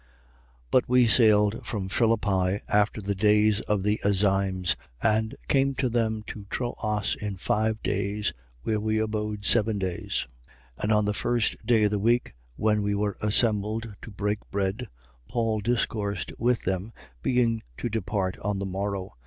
[0.01, 0.07] 20:6.
[0.71, 6.23] But we sailed from Philippi after the days of the azymes and came to them
[6.25, 8.33] to Troas in five days,
[8.63, 10.27] where we abode seven days.
[10.77, 10.81] 20:7.
[10.83, 14.87] And on the first day of the week, when we were assembled to break bread,
[15.29, 19.11] Paul discoursed with them, being to depart on the morrow.